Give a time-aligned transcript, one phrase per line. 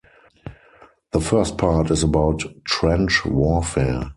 [1.11, 4.09] The first part is about trench warfare.